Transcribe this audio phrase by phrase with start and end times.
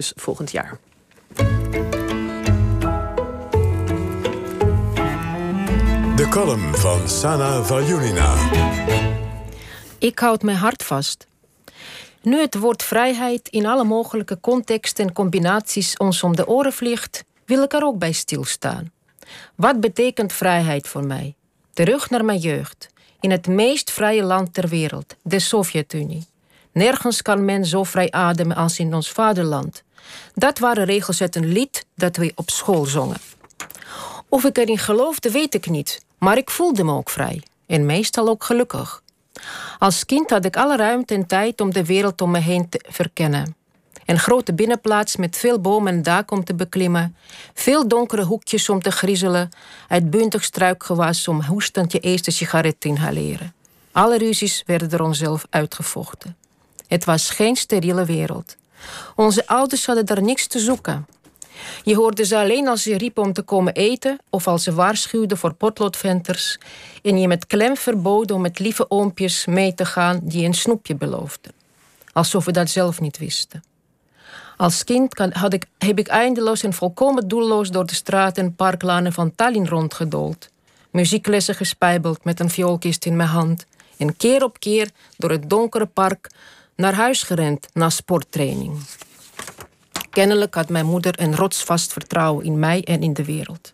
[0.00, 0.78] Dus volgend jaar.
[6.16, 8.34] De column van Sana Valjulina.
[9.98, 11.26] Ik houd mijn hart vast.
[12.22, 17.24] Nu het woord vrijheid in alle mogelijke contexten en combinaties ons om de oren vliegt,
[17.44, 18.92] wil ik er ook bij stilstaan.
[19.54, 21.34] Wat betekent vrijheid voor mij?
[21.72, 22.88] Terug naar mijn jeugd,
[23.20, 26.28] in het meest vrije land ter wereld, de Sovjet-Unie.
[26.72, 29.82] Nergens kan men zo vrij ademen als in ons vaderland.
[30.34, 33.16] Dat waren regels uit een lied dat we op school zongen.
[34.28, 38.28] Of ik erin geloofde, weet ik niet, maar ik voelde me ook vrij en meestal
[38.28, 39.02] ook gelukkig.
[39.78, 42.84] Als kind had ik alle ruimte en tijd om de wereld om me heen te
[42.88, 43.54] verkennen.
[44.06, 47.16] Een grote binnenplaats met veel bomen en dak om te beklimmen.
[47.54, 49.48] Veel donkere hoekjes om te griezelen.
[49.88, 53.54] Uitbundig struikgewas om hoestend je eerste sigaret te inhaleren.
[53.92, 56.36] Alle ruzies werden er onszelf uitgevochten.
[56.86, 58.56] Het was geen steriele wereld.
[59.16, 61.06] Onze ouders hadden daar niks te zoeken.
[61.84, 65.38] Je hoorde ze alleen als ze riepen om te komen eten of als ze waarschuwden
[65.38, 66.58] voor potloodventers
[67.02, 70.94] en je met klem verboden om met lieve oompjes mee te gaan die een snoepje
[70.94, 71.52] beloofden.
[72.12, 73.62] Alsof we dat zelf niet wisten.
[74.56, 79.12] Als kind had ik, heb ik eindeloos en volkomen doelloos door de straten en parklanen
[79.12, 80.48] van Tallinn rondgedold.
[80.90, 83.66] Muzieklessen gespijbeld met een vioolkist in mijn hand.
[83.96, 86.30] En keer op keer door het donkere park
[86.80, 88.78] naar huis gerend na sporttraining.
[90.10, 93.72] Kennelijk had mijn moeder een rotsvast vertrouwen in mij en in de wereld.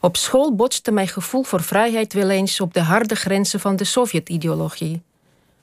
[0.00, 3.84] Op school botste mijn gevoel voor vrijheid wel eens op de harde grenzen van de
[3.84, 5.02] Sovjet-ideologie.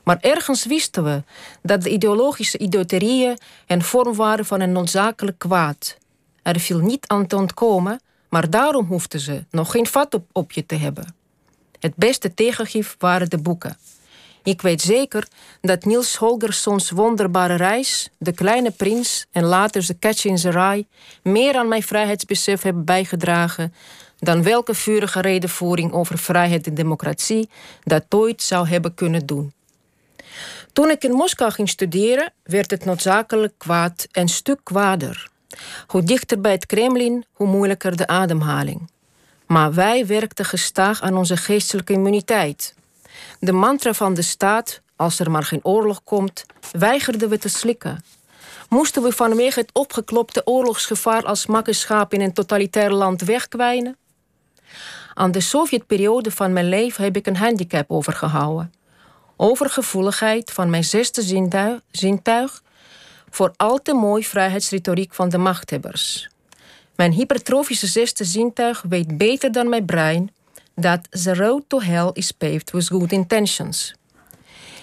[0.03, 1.23] Maar ergens wisten we
[1.62, 3.38] dat de ideologische idioterieën
[3.68, 5.98] een vorm waren van een noodzakelijk kwaad.
[6.44, 10.52] Er viel niet aan te ontkomen, maar daarom hoefden ze nog geen vat op, op
[10.52, 11.16] je te hebben.
[11.80, 13.78] Het beste tegengif waren de boeken.
[14.44, 15.28] Ik weet zeker
[15.61, 20.86] dat Niels Holgerssons wonderbare reis, De Kleine Prins en later The Catch in the Rye
[21.23, 23.73] meer aan mijn vrijheidsbesef hebben bijgedragen
[24.19, 27.50] dan welke vurige redenvoering over vrijheid en democratie
[27.84, 29.53] dat ooit zou hebben kunnen doen.
[30.74, 35.30] Toen ik in Moskou ging studeren, werd het noodzakelijk kwaad en stuk kwaader.
[35.88, 38.90] Hoe dichter bij het Kremlin, hoe moeilijker de ademhaling.
[39.47, 42.74] Maar wij werkten gestaag aan onze geestelijke immuniteit.
[43.40, 48.04] De mantra van de staat, als er maar geen oorlog komt, weigerden we te slikken.
[48.70, 53.98] Moesten we vanwege het opgeklopte oorlogsgevaar als makkerschaap in een totalitair land wegkwijnen?
[55.14, 58.74] Aan de Sovjetperiode van mijn leven heb ik een handicap overgehouden.
[59.36, 62.62] Overgevoeligheid van mijn zesde zintuig
[63.30, 66.30] voor al te mooi vrijheidsretoriek van de machthebbers.
[66.96, 70.31] Mijn hypertrofische zesde zintuig weet beter dan mijn brein
[70.76, 73.96] dat the road to hell is paved with good intentions.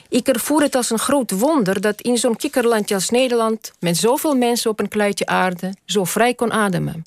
[0.09, 4.35] Ik ervoer het als een groot wonder dat in zo'n kikkerlandje als Nederland, met zoveel
[4.35, 7.05] mensen op een kluitje aarde, zo vrij kon ademen.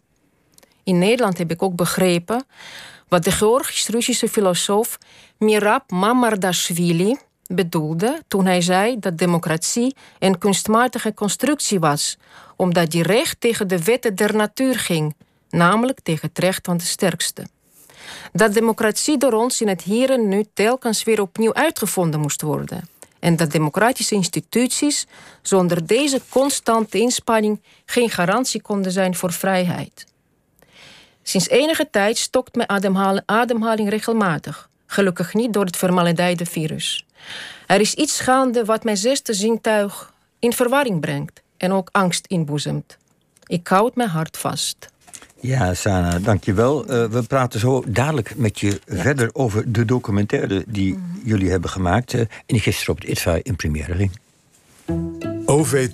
[0.83, 2.45] In Nederland heb ik ook begrepen
[3.07, 4.97] wat de Georgisch-Russische filosoof
[5.37, 12.17] Mirab Mamardashvili bedoelde toen hij zei dat democratie een kunstmatige constructie was,
[12.55, 15.15] omdat die recht tegen de wetten der natuur ging,
[15.49, 17.45] namelijk tegen het recht van de sterkste
[18.33, 22.89] dat democratie door ons in het hier en nu telkens weer opnieuw uitgevonden moest worden.
[23.19, 25.07] En dat democratische instituties
[25.41, 30.05] zonder deze constante inspanning geen garantie konden zijn voor vrijheid.
[31.23, 32.69] Sinds enige tijd stokt mijn
[33.25, 34.69] ademhaling, regelmatig.
[34.85, 37.05] Gelukkig niet door het vermaledijde virus.
[37.67, 42.97] Er is iets gaande wat mijn zesde zintuig in verwarring brengt en ook angst inboezemt.
[43.45, 44.89] Ik houd mijn hart vast.
[45.41, 46.81] Ja, Sana, dankjewel.
[46.81, 51.27] Uh, we praten zo dadelijk met je verder over de documentaire die mhm.
[51.27, 52.13] jullie hebben gemaakt.
[52.13, 54.11] Uh, en gisteren op het ITVA in première ging.
[55.45, 55.89] OVT